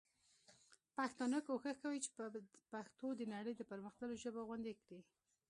[0.97, 2.09] پښتانه کوښښ کوي چي
[2.71, 4.99] پښتو د نړۍ د پر مختللو ژبو غوندي کړي.